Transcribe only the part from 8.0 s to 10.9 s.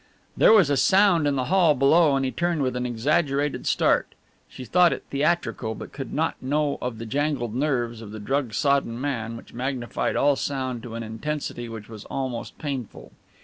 of the drug soddened man which magnified all sound